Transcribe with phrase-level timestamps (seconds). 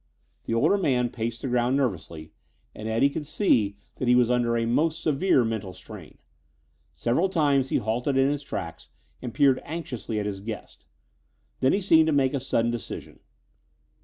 [0.45, 2.31] The older man paced the ground nervously,
[2.73, 6.17] and Eddie could see that he was under a most severe mental strain.
[6.95, 8.89] Several times he halted in his tracks
[9.21, 10.87] and peered anxiously at his guest.
[11.59, 13.19] Then he seemed to make a sudden decision.